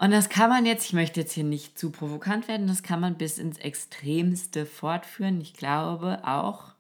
Und 0.01 0.10
das 0.10 0.29
kann 0.29 0.50
man 0.50 0.65
jetzt, 0.65 0.88
ich 0.88 0.93
möchte 0.93 1.20
jetzt 1.20 1.34
hier 1.34 1.43
nicht 1.43 1.77
zu 1.77 1.91
provokant 1.91 2.48
werden, 2.48 2.65
das 2.65 2.81
kann 2.81 3.00
man 3.00 3.20
bis 3.20 3.38
ins 3.38 3.60
Extremste 3.60 4.65
fortführen. 4.65 5.39
Ich 5.41 5.53
glaube 5.53 6.22
auch 6.24 6.72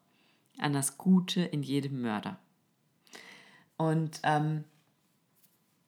an 0.57 0.73
das 0.73 0.97
Gute 0.97 1.41
in 1.41 1.61
jedem 1.61 2.01
Mörder. 2.01 2.39
Und 3.77 4.19
ähm, 4.23 4.63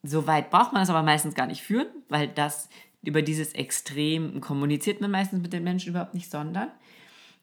so 0.03 0.27
weit 0.27 0.51
braucht 0.51 0.73
man 0.73 0.83
es 0.83 0.91
aber 0.91 1.01
meistens 1.01 1.33
gar 1.33 1.47
nicht 1.47 1.63
führen, 1.63 1.87
weil 2.07 2.27
das 2.27 2.69
über 3.01 3.23
dieses 3.23 3.53
Extrem 3.53 4.39
kommuniziert 4.39 5.01
man 5.01 5.09
meistens 5.09 5.41
mit 5.41 5.53
den 5.53 5.63
Menschen 5.63 5.89
überhaupt 5.89 6.13
nicht, 6.13 6.29
sondern 6.29 6.69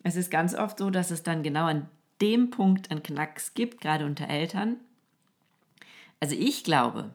es 0.04 0.14
ist 0.14 0.30
ganz 0.30 0.54
oft 0.54 0.78
so, 0.78 0.90
dass 0.90 1.10
es 1.10 1.24
dann 1.24 1.42
genau 1.42 1.64
an 1.64 1.88
dem 2.20 2.50
Punkt 2.50 2.92
einen 2.92 3.02
Knacks 3.02 3.54
gibt, 3.54 3.80
gerade 3.80 4.06
unter 4.06 4.28
Eltern. 4.28 4.76
Also 6.20 6.36
ich 6.36 6.62
glaube, 6.62 7.10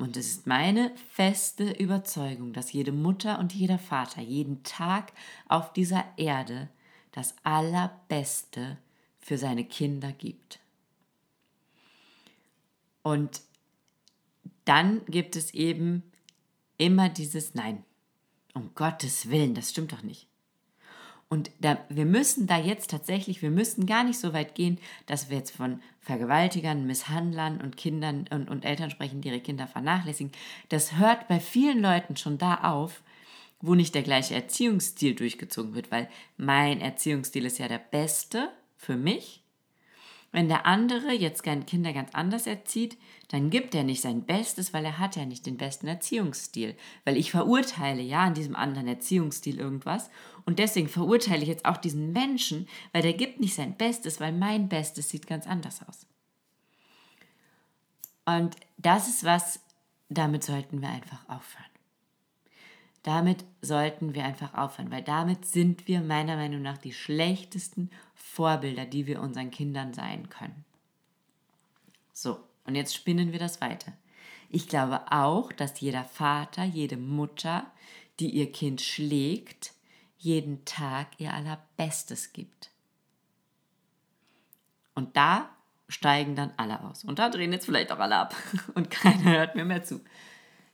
und 0.00 0.16
es 0.16 0.28
ist 0.28 0.46
meine 0.46 0.94
feste 1.12 1.72
Überzeugung, 1.72 2.54
dass 2.54 2.72
jede 2.72 2.90
Mutter 2.90 3.38
und 3.38 3.52
jeder 3.52 3.78
Vater 3.78 4.22
jeden 4.22 4.62
Tag 4.62 5.12
auf 5.46 5.74
dieser 5.74 6.04
Erde 6.16 6.70
das 7.12 7.34
Allerbeste 7.42 8.78
für 9.18 9.36
seine 9.36 9.64
Kinder 9.64 10.12
gibt. 10.12 10.58
Und 13.02 13.42
dann 14.64 15.04
gibt 15.04 15.36
es 15.36 15.52
eben 15.52 16.02
immer 16.78 17.10
dieses 17.10 17.54
Nein. 17.54 17.84
Um 18.54 18.74
Gottes 18.74 19.28
Willen, 19.28 19.54
das 19.54 19.70
stimmt 19.70 19.92
doch 19.92 20.02
nicht. 20.02 20.29
Und 21.32 21.52
da, 21.60 21.78
wir 21.88 22.06
müssen 22.06 22.48
da 22.48 22.58
jetzt 22.58 22.90
tatsächlich, 22.90 23.40
wir 23.40 23.52
müssen 23.52 23.86
gar 23.86 24.02
nicht 24.02 24.18
so 24.18 24.32
weit 24.32 24.56
gehen, 24.56 24.78
dass 25.06 25.30
wir 25.30 25.38
jetzt 25.38 25.52
von 25.52 25.80
Vergewaltigern, 26.00 26.88
Misshandlern 26.88 27.60
und 27.60 27.76
Kindern 27.76 28.26
und, 28.30 28.50
und 28.50 28.64
Eltern 28.64 28.90
sprechen, 28.90 29.20
die 29.20 29.28
ihre 29.28 29.38
Kinder 29.38 29.68
vernachlässigen. 29.68 30.32
Das 30.70 30.98
hört 30.98 31.28
bei 31.28 31.38
vielen 31.38 31.80
Leuten 31.80 32.16
schon 32.16 32.36
da 32.36 32.56
auf, 32.56 33.00
wo 33.60 33.76
nicht 33.76 33.94
der 33.94 34.02
gleiche 34.02 34.34
Erziehungsstil 34.34 35.14
durchgezogen 35.14 35.74
wird, 35.74 35.92
weil 35.92 36.08
mein 36.36 36.80
Erziehungsstil 36.80 37.44
ist 37.44 37.58
ja 37.58 37.68
der 37.68 37.78
beste 37.78 38.50
für 38.76 38.96
mich 38.96 39.39
wenn 40.32 40.48
der 40.48 40.64
andere 40.64 41.12
jetzt 41.12 41.42
Kinder 41.42 41.92
ganz 41.92 42.10
anders 42.12 42.46
erzieht, 42.46 42.96
dann 43.28 43.50
gibt 43.50 43.74
er 43.74 43.82
nicht 43.82 44.00
sein 44.00 44.24
Bestes, 44.24 44.72
weil 44.72 44.84
er 44.84 44.98
hat 44.98 45.16
ja 45.16 45.24
nicht 45.24 45.44
den 45.46 45.56
besten 45.56 45.88
Erziehungsstil. 45.88 46.76
Weil 47.04 47.16
ich 47.16 47.32
verurteile 47.32 48.02
ja 48.02 48.20
an 48.24 48.34
diesem 48.34 48.54
anderen 48.54 48.86
Erziehungsstil 48.86 49.58
irgendwas 49.58 50.10
und 50.44 50.58
deswegen 50.58 50.88
verurteile 50.88 51.42
ich 51.42 51.48
jetzt 51.48 51.64
auch 51.64 51.76
diesen 51.76 52.12
Menschen, 52.12 52.68
weil 52.92 53.02
der 53.02 53.12
gibt 53.12 53.40
nicht 53.40 53.54
sein 53.54 53.76
Bestes, 53.76 54.20
weil 54.20 54.32
mein 54.32 54.68
Bestes 54.68 55.08
sieht 55.08 55.26
ganz 55.26 55.46
anders 55.46 55.80
aus. 55.88 56.06
Und 58.24 58.56
das 58.76 59.08
ist 59.08 59.24
was, 59.24 59.60
damit 60.08 60.44
sollten 60.44 60.80
wir 60.80 60.88
einfach 60.88 61.28
aufhören. 61.28 61.64
Damit 63.02 63.44
sollten 63.62 64.14
wir 64.14 64.24
einfach 64.24 64.54
aufhören, 64.54 64.90
weil 64.90 65.02
damit 65.02 65.46
sind 65.46 65.88
wir 65.88 66.02
meiner 66.02 66.36
Meinung 66.36 66.60
nach 66.60 66.78
die 66.78 66.92
schlechtesten 66.92 67.90
Vorbilder, 68.14 68.84
die 68.84 69.06
wir 69.06 69.20
unseren 69.20 69.50
Kindern 69.50 69.94
sein 69.94 70.28
können. 70.28 70.64
So, 72.12 72.38
und 72.64 72.74
jetzt 72.74 72.94
spinnen 72.94 73.32
wir 73.32 73.38
das 73.38 73.60
weiter. 73.62 73.92
Ich 74.50 74.68
glaube 74.68 75.10
auch, 75.10 75.52
dass 75.52 75.80
jeder 75.80 76.04
Vater, 76.04 76.64
jede 76.64 76.96
Mutter, 76.96 77.70
die 78.18 78.30
ihr 78.30 78.52
Kind 78.52 78.82
schlägt, 78.82 79.72
jeden 80.18 80.64
Tag 80.66 81.08
ihr 81.18 81.32
allerbestes 81.32 82.32
gibt. 82.34 82.70
Und 84.94 85.16
da 85.16 85.48
steigen 85.88 86.36
dann 86.36 86.52
alle 86.56 86.82
aus. 86.82 87.04
Und 87.04 87.18
da 87.18 87.30
drehen 87.30 87.52
jetzt 87.52 87.64
vielleicht 87.64 87.90
auch 87.90 87.98
alle 87.98 88.16
ab. 88.16 88.34
Und 88.74 88.90
keiner 88.90 89.32
hört 89.32 89.54
mir 89.54 89.64
mehr 89.64 89.82
zu. 89.82 90.00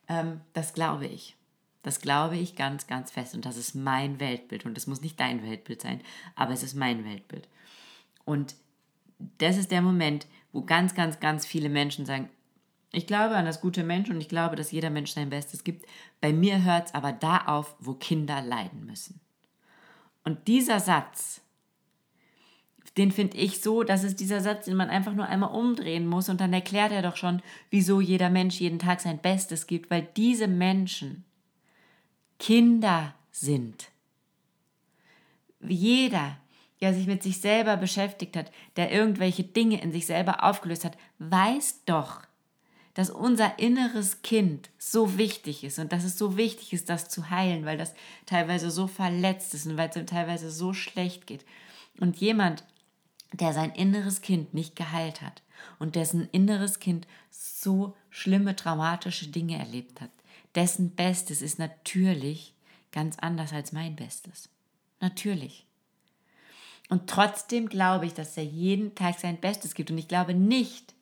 Ähm, 0.09 0.41
das 0.53 0.75
glaube 0.75 1.07
ich. 1.07 1.37
Das 1.87 2.01
glaube 2.01 2.37
ich 2.37 2.57
ganz, 2.57 2.89
ganz 2.89 3.13
fest 3.13 3.37
und 3.37 3.45
das 3.45 3.57
ist 3.57 3.77
mein 3.77 4.19
Weltbild 4.19 4.67
und 4.67 4.77
das 4.77 4.89
muss 4.89 5.03
nicht 5.03 5.21
dein 5.21 5.45
Weltbild 5.45 5.81
sein, 5.81 6.01
aber 6.35 6.53
es 6.53 6.65
ist 6.65 6.75
mein 6.75 7.05
Weltbild. 7.05 7.47
Und 8.25 8.57
das 9.39 9.57
ist 9.57 9.71
der 9.71 9.83
Moment, 9.83 10.27
wo 10.51 10.63
ganz, 10.63 10.97
ganz, 10.97 11.21
ganz 11.21 11.47
viele 11.47 11.69
Menschen 11.69 12.05
sagen, 12.05 12.29
ich 12.91 13.07
glaube 13.07 13.37
an 13.37 13.45
das 13.45 13.61
gute 13.61 13.85
Mensch 13.85 14.11
und 14.11 14.21
ich 14.21 14.29
glaube, 14.29 14.57
dass 14.57 14.73
jeder 14.73 14.91
Mensch 14.91 15.13
sein 15.13 15.31
Bestes 15.31 15.63
gibt. 15.63 15.87
Bei 16.21 16.33
mir 16.33 16.65
hört 16.65 16.89
es 16.89 16.95
aber 16.95 17.13
da 17.13 17.45
auf, 17.47 17.77
wo 17.79 17.95
Kinder 17.95 18.43
leiden 18.43 18.85
müssen. 18.85 19.21
Und 20.25 20.49
dieser 20.49 20.81
Satz, 20.81 21.41
den 22.97 23.13
finde 23.13 23.37
ich 23.37 23.61
so, 23.63 23.85
dass 23.85 24.03
es 24.03 24.17
dieser 24.17 24.41
Satz, 24.41 24.65
den 24.65 24.75
man 24.75 24.91
einfach 24.91 25.15
nur 25.15 25.29
einmal 25.29 25.55
umdrehen 25.55 26.09
muss 26.09 26.29
und 26.29 26.41
dann 26.41 26.53
erklärt 26.53 26.91
er 26.91 27.03
doch 27.03 27.15
schon, 27.15 27.43
wieso 27.71 28.01
jeder 28.01 28.29
Mensch 28.29 28.59
jeden 28.59 28.81
Tag 28.81 29.01
sein 29.01 29.19
Bestes 29.19 29.69
gibt, 29.69 29.89
weil 29.89 30.09
diese 30.17 30.49
Menschen 30.49 31.26
Kinder 32.39 33.15
sind. 33.31 33.89
Jeder, 35.61 36.37
der 36.81 36.95
sich 36.95 37.07
mit 37.07 37.23
sich 37.23 37.41
selber 37.41 37.77
beschäftigt 37.77 38.37
hat, 38.37 38.53
der 38.77 38.93
irgendwelche 38.93 39.45
Dinge 39.45 39.81
in 39.81 39.93
sich 39.93 40.07
selber 40.07 40.45
aufgelöst 40.45 40.85
hat, 40.85 40.97
weiß 41.19 41.85
doch, 41.87 42.23
dass 42.95 43.11
unser 43.11 43.59
inneres 43.59 44.23
Kind 44.23 44.71
so 44.79 45.19
wichtig 45.19 45.65
ist 45.65 45.79
und 45.79 45.93
dass 45.93 46.05
es 46.05 46.17
so 46.17 46.37
wichtig 46.37 46.73
ist, 46.73 46.89
das 46.89 47.09
zu 47.09 47.29
heilen, 47.29 47.67
weil 47.67 47.77
das 47.77 47.95
teilweise 48.25 48.71
so 48.71 48.87
verletzt 48.87 49.53
ist 49.53 49.67
und 49.67 49.77
weil 49.77 49.91
es 49.91 50.07
teilweise 50.07 50.51
so 50.51 50.73
schlecht 50.73 51.27
geht. 51.27 51.45
Und 52.01 52.17
jemand, 52.17 52.65
der 53.33 53.53
sein 53.53 53.73
inneres 53.73 54.23
Kind 54.23 54.55
nicht 54.55 54.77
geheilt 54.77 55.21
hat 55.21 55.43
und 55.79 55.95
dessen 55.95 56.29
inneres 56.33 56.79
Kind 56.79 57.07
so 57.31 57.95
schlimme, 58.09 58.57
traumatische 58.57 59.29
Dinge 59.29 59.59
erlebt 59.59 60.01
hat, 60.01 60.11
dessen 60.57 60.97
Bestes 60.97 61.43
ist 61.43 61.59
natürlich 61.59 62.55
ganz 62.91 63.19
anders 63.19 63.53
als 63.53 63.73
mein 63.73 63.95
Bestes. 63.95 64.49
Natürlich. 65.01 65.67
Und 66.89 67.09
trotzdem 67.09 67.69
glaube 67.69 68.07
ich, 68.07 68.15
dass 68.15 68.37
er 68.37 68.45
jeden 68.45 68.95
Tag 68.95 69.19
sein 69.19 69.39
Bestes 69.39 69.75
gibt. 69.75 69.91
Und 69.91 69.99
ich 69.99 70.09
glaube 70.09 70.35
nicht, 70.35 70.95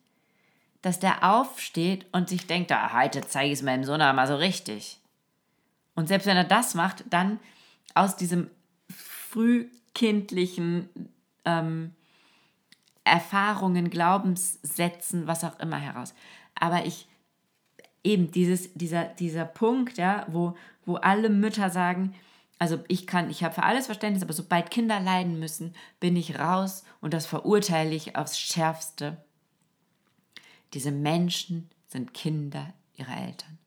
dass 0.81 0.99
der 0.99 1.23
aufsteht 1.23 2.05
und 2.11 2.29
sich 2.29 2.47
denkt, 2.47 2.71
ah, 2.71 2.93
heute 2.93 3.21
zeige 3.21 3.51
ich 3.51 3.59
es 3.59 3.63
meinem 3.63 3.83
Sohn 3.83 4.01
aber 4.01 4.13
mal 4.13 4.27
so 4.27 4.35
richtig. 4.35 4.99
Und 5.95 6.07
selbst 6.07 6.25
wenn 6.25 6.37
er 6.37 6.43
das 6.43 6.75
macht, 6.75 7.05
dann 7.09 7.39
aus 7.93 8.17
diesem 8.17 8.49
frühkindlichen 8.89 10.89
ähm, 11.45 11.95
Erfahrungen, 13.03 13.89
Glaubenssätzen, 13.89 15.27
was 15.27 15.43
auch 15.43 15.59
immer 15.59 15.77
heraus. 15.77 16.13
Aber 16.55 16.85
ich 16.85 17.07
eben 18.05 18.31
dieses, 18.31 18.73
dieser, 18.73 19.05
dieser 19.05 19.45
Punkt, 19.45 19.97
ja, 19.97 20.25
wo, 20.29 20.55
wo 20.85 20.95
alle 20.95 21.29
Mütter 21.29 21.69
sagen, 21.69 22.13
also 22.57 22.79
ich 22.87 23.05
kann, 23.05 23.29
ich 23.29 23.43
habe 23.43 23.53
für 23.53 23.63
alles 23.63 23.87
Verständnis, 23.87 24.23
aber 24.23 24.33
sobald 24.33 24.71
Kinder 24.71 24.99
leiden 24.99 25.39
müssen, 25.39 25.75
bin 25.99 26.15
ich 26.15 26.39
raus 26.39 26.83
und 27.01 27.13
das 27.13 27.25
verurteile 27.25 27.93
ich 27.93 28.15
aufs 28.15 28.39
Schärfste. 28.39 29.17
Diese 30.73 30.91
Menschen 30.91 31.69
sind 31.87 32.13
Kinder 32.13 32.73
ihrer 32.95 33.17
Eltern. 33.17 33.57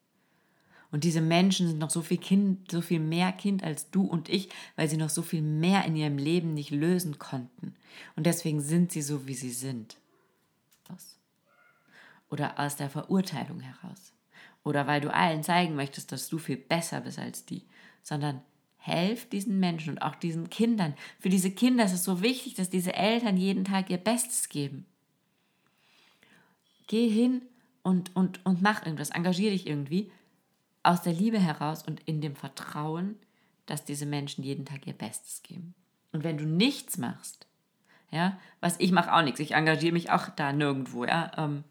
Und 0.90 1.04
diese 1.04 1.20
Menschen 1.20 1.68
sind 1.68 1.78
noch 1.78 1.90
so 1.90 2.00
viel 2.00 2.16
Kind, 2.16 2.70
so 2.70 2.80
viel 2.80 3.00
mehr 3.00 3.32
Kind 3.32 3.62
als 3.62 3.90
du 3.90 4.04
und 4.04 4.30
ich, 4.30 4.48
weil 4.74 4.88
sie 4.88 4.96
noch 4.96 5.10
so 5.10 5.20
viel 5.20 5.42
mehr 5.42 5.84
in 5.84 5.96
ihrem 5.96 6.16
Leben 6.16 6.54
nicht 6.54 6.70
lösen 6.70 7.18
konnten. 7.18 7.74
Und 8.16 8.24
deswegen 8.24 8.62
sind 8.62 8.90
sie 8.90 9.02
so, 9.02 9.26
wie 9.26 9.34
sie 9.34 9.50
sind. 9.50 9.98
Oder 12.30 12.58
aus 12.58 12.76
der 12.76 12.88
Verurteilung 12.88 13.60
heraus 13.60 14.14
oder 14.64 14.86
weil 14.86 15.00
du 15.00 15.12
allen 15.12 15.42
zeigen 15.42 15.74
möchtest, 15.74 16.12
dass 16.12 16.28
du 16.28 16.38
viel 16.38 16.56
besser 16.56 17.00
bist 17.00 17.18
als 17.18 17.44
die, 17.44 17.64
sondern 18.02 18.42
helf 18.76 19.28
diesen 19.28 19.60
Menschen 19.60 19.94
und 19.94 20.02
auch 20.02 20.14
diesen 20.14 20.50
Kindern. 20.50 20.94
Für 21.18 21.28
diese 21.28 21.50
Kinder 21.50 21.84
ist 21.84 21.92
es 21.92 22.04
so 22.04 22.22
wichtig, 22.22 22.54
dass 22.54 22.70
diese 22.70 22.94
Eltern 22.94 23.36
jeden 23.36 23.64
Tag 23.64 23.90
ihr 23.90 23.98
Bestes 23.98 24.48
geben. 24.48 24.86
Geh 26.86 27.08
hin 27.08 27.42
und, 27.82 28.14
und, 28.16 28.44
und 28.46 28.62
mach 28.62 28.84
irgendwas, 28.84 29.10
engagier 29.10 29.50
dich 29.50 29.66
irgendwie 29.66 30.10
aus 30.82 31.02
der 31.02 31.12
Liebe 31.12 31.38
heraus 31.38 31.82
und 31.82 32.00
in 32.06 32.20
dem 32.20 32.34
Vertrauen, 32.34 33.16
dass 33.66 33.84
diese 33.84 34.06
Menschen 34.06 34.42
jeden 34.42 34.64
Tag 34.64 34.86
ihr 34.86 34.94
Bestes 34.94 35.42
geben. 35.42 35.74
Und 36.12 36.24
wenn 36.24 36.38
du 36.38 36.46
nichts 36.46 36.96
machst, 36.96 37.46
ja, 38.10 38.38
was 38.60 38.80
ich 38.80 38.92
mache 38.92 39.12
auch 39.12 39.22
nichts, 39.22 39.40
ich 39.40 39.52
engagiere 39.52 39.92
mich 39.92 40.10
auch 40.10 40.30
da 40.30 40.52
nirgendwo, 40.52 41.04
ja, 41.04 41.30
ähm, 41.36 41.64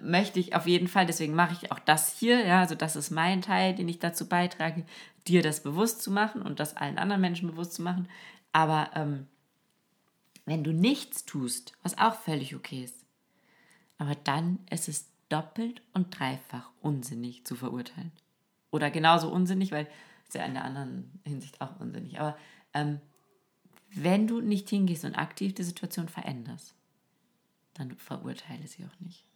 möchte 0.00 0.38
ich 0.38 0.54
auf 0.54 0.66
jeden 0.66 0.88
Fall, 0.88 1.06
deswegen 1.06 1.34
mache 1.34 1.54
ich 1.54 1.72
auch 1.72 1.78
das 1.78 2.18
hier, 2.18 2.46
ja, 2.46 2.60
also 2.60 2.74
das 2.74 2.96
ist 2.96 3.10
mein 3.10 3.42
Teil, 3.42 3.74
den 3.74 3.88
ich 3.88 3.98
dazu 3.98 4.28
beitrage, 4.28 4.84
dir 5.26 5.42
das 5.42 5.62
bewusst 5.62 6.02
zu 6.02 6.10
machen 6.10 6.42
und 6.42 6.60
das 6.60 6.76
allen 6.76 6.98
anderen 6.98 7.20
Menschen 7.20 7.50
bewusst 7.50 7.74
zu 7.74 7.82
machen. 7.82 8.08
Aber 8.52 8.90
ähm, 8.94 9.26
wenn 10.46 10.64
du 10.64 10.72
nichts 10.72 11.24
tust, 11.24 11.72
was 11.82 11.98
auch 11.98 12.14
völlig 12.14 12.54
okay 12.54 12.84
ist, 12.84 13.04
aber 13.98 14.14
dann 14.14 14.60
ist 14.70 14.88
es 14.88 15.10
doppelt 15.28 15.82
und 15.92 16.18
dreifach 16.18 16.70
unsinnig 16.80 17.44
zu 17.44 17.54
verurteilen. 17.54 18.12
Oder 18.70 18.90
genauso 18.90 19.30
unsinnig, 19.30 19.72
weil 19.72 19.86
es 20.28 20.34
ja 20.34 20.44
in 20.44 20.54
der 20.54 20.64
anderen 20.64 21.20
Hinsicht 21.24 21.60
auch 21.60 21.78
unsinnig. 21.80 22.20
Aber 22.20 22.36
ähm, 22.74 23.00
wenn 23.90 24.26
du 24.26 24.40
nicht 24.40 24.68
hingehst 24.68 25.04
und 25.04 25.16
aktiv 25.16 25.54
die 25.54 25.64
Situation 25.64 26.08
veränderst, 26.08 26.74
dann 27.74 27.96
verurteile 27.96 28.66
sie 28.66 28.84
auch 28.84 29.00
nicht. 29.00 29.27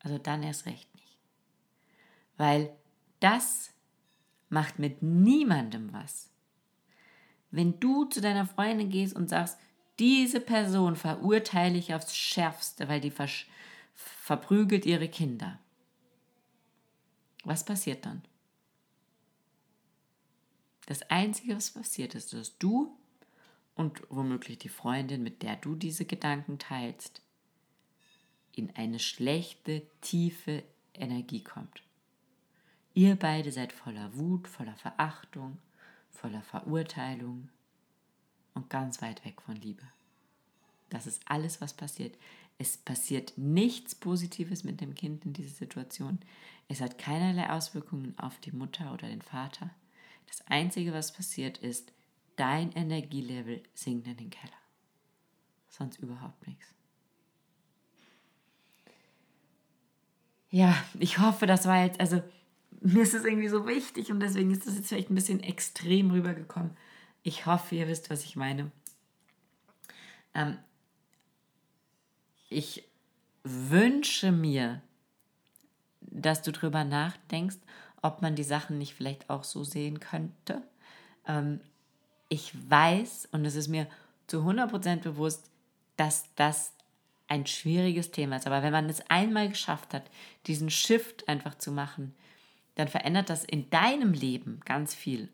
Also 0.00 0.18
dann 0.18 0.42
erst 0.42 0.66
recht 0.66 0.92
nicht. 0.94 1.18
Weil 2.36 2.74
das 3.20 3.72
macht 4.48 4.78
mit 4.78 5.02
niemandem 5.02 5.92
was. 5.92 6.30
Wenn 7.50 7.80
du 7.80 8.04
zu 8.04 8.20
deiner 8.20 8.46
Freundin 8.46 8.90
gehst 8.90 9.16
und 9.16 9.28
sagst, 9.28 9.58
diese 9.98 10.40
Person 10.40 10.96
verurteile 10.96 11.76
ich 11.76 11.94
aufs 11.94 12.16
Schärfste, 12.16 12.88
weil 12.88 13.00
die 13.00 13.12
verprügelt 13.94 14.86
ihre 14.86 15.08
Kinder. 15.08 15.58
Was 17.44 17.64
passiert 17.64 18.06
dann? 18.06 18.22
Das 20.86 21.02
Einzige, 21.10 21.56
was 21.56 21.70
passiert 21.70 22.14
ist, 22.14 22.32
dass 22.32 22.56
du 22.58 22.96
und 23.74 24.02
womöglich 24.08 24.58
die 24.58 24.68
Freundin, 24.68 25.22
mit 25.22 25.42
der 25.42 25.56
du 25.56 25.74
diese 25.74 26.04
Gedanken 26.04 26.58
teilst, 26.58 27.22
in 28.58 28.74
eine 28.74 28.98
schlechte, 28.98 29.86
tiefe 30.00 30.64
Energie 30.92 31.42
kommt. 31.42 31.82
Ihr 32.94 33.16
beide 33.16 33.52
seid 33.52 33.72
voller 33.72 34.16
Wut, 34.16 34.48
voller 34.48 34.74
Verachtung, 34.74 35.58
voller 36.10 36.42
Verurteilung 36.42 37.48
und 38.54 38.68
ganz 38.70 39.00
weit 39.00 39.24
weg 39.24 39.40
von 39.40 39.54
Liebe. 39.54 39.84
Das 40.90 41.06
ist 41.06 41.22
alles, 41.26 41.60
was 41.60 41.74
passiert. 41.74 42.18
Es 42.58 42.76
passiert 42.76 43.34
nichts 43.36 43.94
Positives 43.94 44.64
mit 44.64 44.80
dem 44.80 44.94
Kind 44.94 45.24
in 45.24 45.32
dieser 45.32 45.54
Situation. 45.54 46.18
Es 46.66 46.80
hat 46.80 46.98
keinerlei 46.98 47.50
Auswirkungen 47.50 48.18
auf 48.18 48.40
die 48.40 48.52
Mutter 48.52 48.92
oder 48.92 49.06
den 49.06 49.22
Vater. 49.22 49.70
Das 50.26 50.44
Einzige, 50.48 50.92
was 50.92 51.12
passiert, 51.12 51.58
ist, 51.58 51.92
dein 52.34 52.72
Energielevel 52.72 53.62
sinkt 53.74 54.08
in 54.08 54.16
den 54.16 54.30
Keller. 54.30 54.52
Sonst 55.68 56.00
überhaupt 56.00 56.46
nichts. 56.48 56.77
Ja, 60.50 60.76
ich 60.98 61.18
hoffe, 61.18 61.46
das 61.46 61.66
war 61.66 61.84
jetzt, 61.84 62.00
also 62.00 62.22
mir 62.80 63.02
ist 63.02 63.14
es 63.14 63.24
irgendwie 63.24 63.48
so 63.48 63.66
wichtig 63.66 64.10
und 64.10 64.20
deswegen 64.20 64.50
ist 64.50 64.66
das 64.66 64.76
jetzt 64.76 64.88
vielleicht 64.88 65.10
ein 65.10 65.14
bisschen 65.14 65.40
extrem 65.42 66.10
rübergekommen. 66.10 66.76
Ich 67.22 67.46
hoffe, 67.46 67.74
ihr 67.74 67.88
wisst, 67.88 68.08
was 68.10 68.24
ich 68.24 68.36
meine. 68.36 68.70
Ähm, 70.34 70.56
ich 72.48 72.88
wünsche 73.44 74.32
mir, 74.32 74.80
dass 76.00 76.42
du 76.42 76.52
drüber 76.52 76.84
nachdenkst, 76.84 77.58
ob 78.00 78.22
man 78.22 78.34
die 78.34 78.44
Sachen 78.44 78.78
nicht 78.78 78.94
vielleicht 78.94 79.28
auch 79.28 79.44
so 79.44 79.64
sehen 79.64 80.00
könnte. 80.00 80.62
Ähm, 81.26 81.60
ich 82.28 82.52
weiß 82.70 83.28
und 83.32 83.44
es 83.44 83.54
ist 83.54 83.68
mir 83.68 83.86
zu 84.26 84.38
100% 84.42 85.00
bewusst, 85.00 85.50
dass 85.96 86.32
das 86.36 86.72
ein 87.28 87.46
schwieriges 87.46 88.10
Thema 88.10 88.36
ist. 88.36 88.46
Aber 88.46 88.62
wenn 88.62 88.72
man 88.72 88.88
es 88.88 89.08
einmal 89.10 89.48
geschafft 89.48 89.94
hat, 89.94 90.10
diesen 90.46 90.70
Shift 90.70 91.28
einfach 91.28 91.56
zu 91.56 91.70
machen, 91.70 92.14
dann 92.74 92.88
verändert 92.88 93.30
das 93.30 93.44
in 93.44 93.70
deinem 93.70 94.12
Leben 94.12 94.60
ganz 94.64 94.94
viel. 94.94 95.28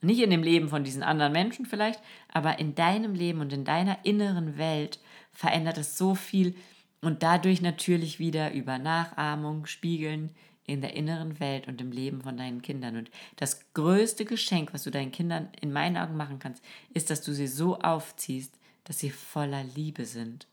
Und 0.00 0.08
nicht 0.08 0.20
in 0.20 0.30
dem 0.30 0.42
Leben 0.42 0.68
von 0.68 0.84
diesen 0.84 1.02
anderen 1.02 1.32
Menschen 1.32 1.66
vielleicht, 1.66 2.00
aber 2.28 2.58
in 2.58 2.74
deinem 2.74 3.14
Leben 3.14 3.40
und 3.40 3.52
in 3.52 3.64
deiner 3.64 4.04
inneren 4.04 4.56
Welt 4.56 5.00
verändert 5.32 5.76
es 5.78 5.98
so 5.98 6.14
viel 6.14 6.54
und 7.00 7.22
dadurch 7.22 7.60
natürlich 7.60 8.18
wieder 8.18 8.52
über 8.52 8.78
Nachahmung, 8.78 9.66
Spiegeln 9.66 10.30
in 10.64 10.80
der 10.80 10.94
inneren 10.94 11.40
Welt 11.40 11.66
und 11.66 11.80
im 11.80 11.90
Leben 11.90 12.22
von 12.22 12.36
deinen 12.36 12.62
Kindern. 12.62 12.96
Und 12.96 13.10
das 13.36 13.72
größte 13.72 14.24
Geschenk, 14.24 14.72
was 14.72 14.84
du 14.84 14.90
deinen 14.90 15.12
Kindern 15.12 15.48
in 15.60 15.72
meinen 15.72 15.96
Augen 15.96 16.16
machen 16.16 16.38
kannst, 16.38 16.62
ist, 16.94 17.10
dass 17.10 17.22
du 17.22 17.32
sie 17.32 17.46
so 17.46 17.78
aufziehst, 17.78 18.54
dass 18.84 18.98
sie 18.98 19.10
voller 19.10 19.64
Liebe 19.64 20.04
sind 20.04 20.46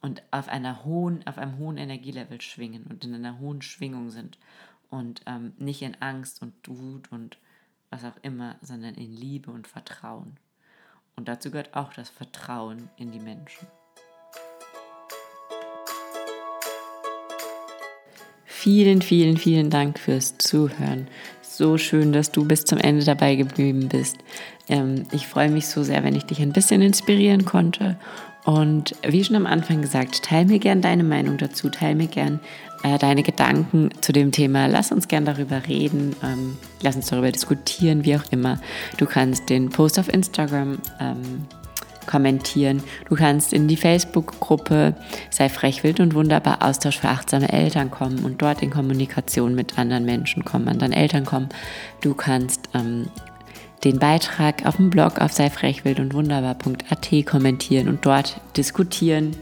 und 0.00 0.22
auf 0.30 0.48
einer 0.48 0.84
hohen, 0.84 1.26
auf 1.26 1.38
einem 1.38 1.58
hohen 1.58 1.76
Energielevel 1.76 2.40
schwingen 2.40 2.84
und 2.84 3.04
in 3.04 3.14
einer 3.14 3.38
hohen 3.38 3.62
Schwingung 3.62 4.10
sind 4.10 4.38
und 4.90 5.22
ähm, 5.26 5.52
nicht 5.58 5.82
in 5.82 5.96
Angst 6.00 6.42
und 6.42 6.54
Wut 6.66 7.10
und 7.10 7.38
was 7.90 8.04
auch 8.04 8.16
immer, 8.22 8.56
sondern 8.60 8.94
in 8.94 9.12
Liebe 9.12 9.50
und 9.50 9.66
Vertrauen. 9.66 10.36
Und 11.16 11.28
dazu 11.28 11.50
gehört 11.50 11.74
auch 11.74 11.92
das 11.92 12.10
Vertrauen 12.10 12.90
in 12.96 13.10
die 13.10 13.18
Menschen. 13.18 13.66
Vielen, 18.44 19.02
vielen, 19.02 19.36
vielen 19.36 19.70
Dank 19.70 19.98
fürs 19.98 20.36
Zuhören. 20.38 21.08
So 21.42 21.78
schön, 21.78 22.12
dass 22.12 22.30
du 22.30 22.44
bis 22.44 22.64
zum 22.64 22.78
Ende 22.78 23.04
dabei 23.04 23.34
geblieben 23.34 23.88
bist. 23.88 24.18
Ähm, 24.68 25.08
ich 25.12 25.26
freue 25.26 25.50
mich 25.50 25.66
so 25.66 25.82
sehr, 25.82 26.04
wenn 26.04 26.14
ich 26.14 26.24
dich 26.24 26.40
ein 26.40 26.52
bisschen 26.52 26.82
inspirieren 26.82 27.44
konnte 27.44 27.98
und 28.44 28.94
wie 29.06 29.22
schon 29.22 29.36
am 29.36 29.46
Anfang 29.46 29.82
gesagt, 29.82 30.22
teile 30.22 30.46
mir 30.46 30.58
gern 30.58 30.80
deine 30.80 31.04
Meinung 31.04 31.36
dazu, 31.36 31.68
teile 31.68 31.94
mir 31.94 32.06
gern 32.06 32.40
äh, 32.82 32.98
deine 32.98 33.22
Gedanken 33.22 33.90
zu 34.00 34.12
dem 34.12 34.32
Thema. 34.32 34.66
Lass 34.66 34.92
uns 34.92 35.08
gern 35.08 35.24
darüber 35.24 35.66
reden, 35.66 36.14
ähm, 36.22 36.56
lass 36.80 36.96
uns 36.96 37.06
darüber 37.06 37.32
diskutieren, 37.32 38.04
wie 38.04 38.16
auch 38.16 38.24
immer. 38.30 38.60
Du 38.96 39.06
kannst 39.06 39.50
den 39.50 39.70
Post 39.70 39.98
auf 39.98 40.12
Instagram 40.12 40.78
ähm, 41.00 41.46
kommentieren. 42.06 42.82
Du 43.08 43.14
kannst 43.14 43.52
in 43.52 43.68
die 43.68 43.76
Facebook-Gruppe 43.76 44.94
Sei 45.30 45.48
frech, 45.48 45.84
wild 45.84 46.00
und 46.00 46.14
wunderbar 46.14 46.62
Austausch 46.62 46.98
für 46.98 47.08
achtsame 47.08 47.52
Eltern 47.52 47.90
kommen 47.90 48.24
und 48.24 48.42
dort 48.42 48.62
in 48.62 48.70
Kommunikation 48.70 49.54
mit 49.54 49.78
anderen 49.78 50.04
Menschen 50.04 50.44
kommen, 50.44 50.68
anderen 50.68 50.92
Eltern 50.92 51.24
kommen. 51.24 51.50
Du 52.00 52.14
kannst 52.14 52.70
ähm, 52.74 53.08
den 53.84 53.98
Beitrag 53.98 54.66
auf 54.66 54.76
dem 54.76 54.90
Blog 54.90 55.20
auf 55.20 55.32
seifrechwild 55.32 56.00
und 56.00 56.14
wunderbar.at 56.14 57.26
kommentieren 57.26 57.88
und 57.88 58.04
dort 58.04 58.40
diskutieren, 58.56 59.36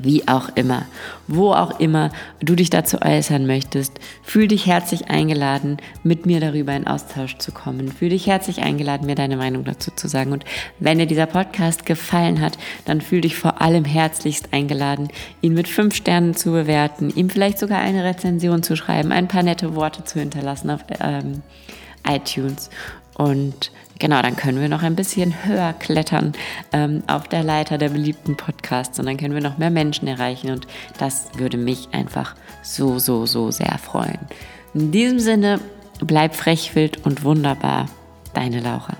wie 0.00 0.28
auch 0.28 0.50
immer, 0.54 0.86
wo 1.26 1.52
auch 1.52 1.80
immer 1.80 2.10
du 2.40 2.54
dich 2.54 2.70
dazu 2.70 2.98
äußern 3.02 3.46
möchtest. 3.46 3.98
Fühl 4.22 4.48
dich 4.48 4.66
herzlich 4.66 5.10
eingeladen, 5.10 5.78
mit 6.02 6.26
mir 6.26 6.40
darüber 6.40 6.74
in 6.74 6.86
Austausch 6.86 7.38
zu 7.38 7.52
kommen. 7.52 7.90
Fühl 7.90 8.10
dich 8.10 8.26
herzlich 8.26 8.62
eingeladen, 8.62 9.06
mir 9.06 9.14
deine 9.14 9.36
Meinung 9.36 9.64
dazu 9.64 9.90
zu 9.90 10.08
sagen. 10.08 10.32
Und 10.32 10.44
wenn 10.78 10.98
dir 10.98 11.06
dieser 11.06 11.26
Podcast 11.26 11.86
gefallen 11.86 12.40
hat, 12.40 12.58
dann 12.84 13.00
fühl 13.00 13.20
dich 13.20 13.36
vor 13.36 13.60
allem 13.60 13.84
herzlichst 13.84 14.52
eingeladen, 14.52 15.08
ihn 15.40 15.54
mit 15.54 15.68
fünf 15.68 15.94
Sternen 15.94 16.34
zu 16.34 16.52
bewerten, 16.52 17.10
ihm 17.10 17.30
vielleicht 17.30 17.58
sogar 17.58 17.80
eine 17.80 18.04
Rezension 18.04 18.62
zu 18.62 18.76
schreiben, 18.76 19.12
ein 19.12 19.28
paar 19.28 19.42
nette 19.42 19.74
Worte 19.74 20.04
zu 20.04 20.20
hinterlassen 20.20 20.70
auf 20.70 20.80
ähm, 21.00 21.42
iTunes. 22.06 22.70
Und 23.18 23.72
genau, 23.98 24.22
dann 24.22 24.36
können 24.36 24.60
wir 24.60 24.68
noch 24.68 24.82
ein 24.82 24.94
bisschen 24.94 25.34
höher 25.44 25.74
klettern 25.74 26.32
ähm, 26.72 27.02
auf 27.08 27.28
der 27.28 27.42
Leiter 27.42 27.76
der 27.76 27.90
beliebten 27.90 28.36
Podcasts 28.36 28.98
und 28.98 29.06
dann 29.06 29.16
können 29.16 29.34
wir 29.34 29.42
noch 29.42 29.58
mehr 29.58 29.70
Menschen 29.70 30.06
erreichen 30.06 30.50
und 30.50 30.66
das 30.98 31.28
würde 31.36 31.58
mich 31.58 31.88
einfach 31.92 32.36
so, 32.62 32.98
so, 33.00 33.26
so 33.26 33.50
sehr 33.50 33.76
freuen. 33.78 34.20
In 34.72 34.92
diesem 34.92 35.18
Sinne, 35.18 35.60
bleib 36.00 36.36
frech, 36.36 36.74
wild 36.76 37.04
und 37.04 37.24
wunderbar. 37.24 37.86
Deine 38.34 38.60
Laura. 38.60 38.96